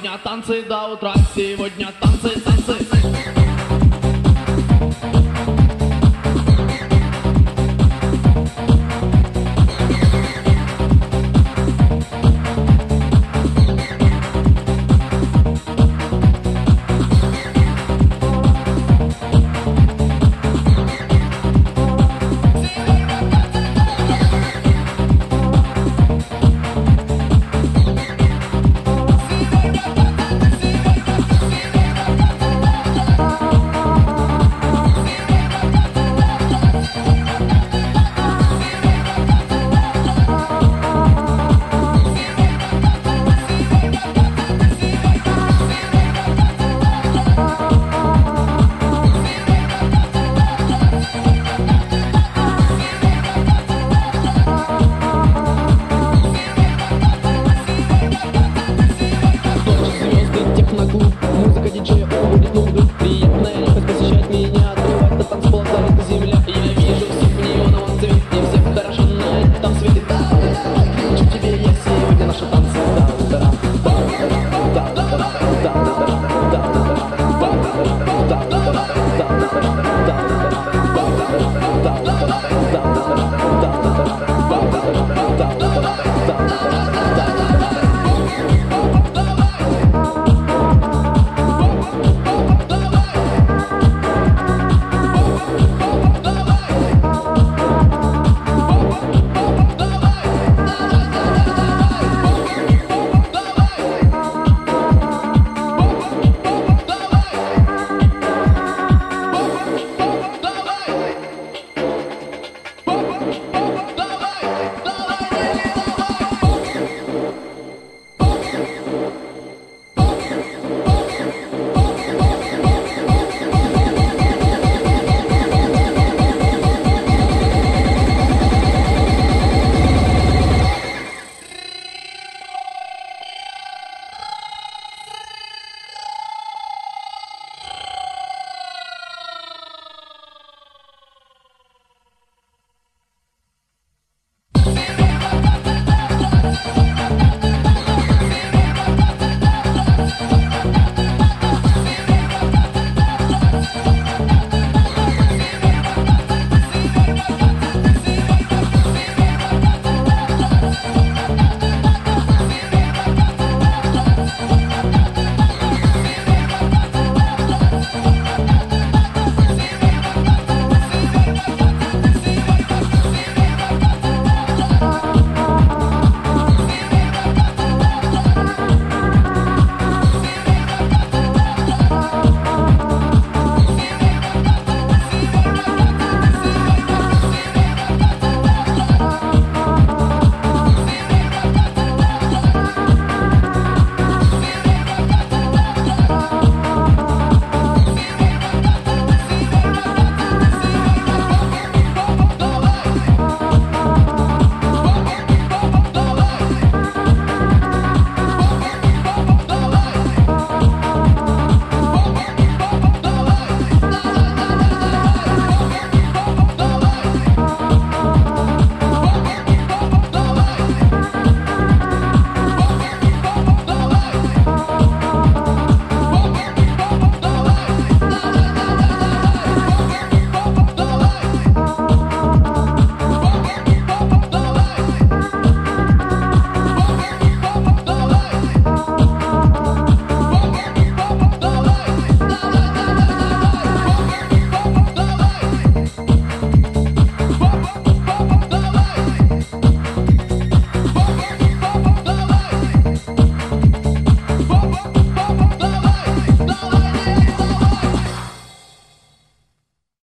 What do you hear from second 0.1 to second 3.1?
танцы до утра, сегодня танцы, танцы.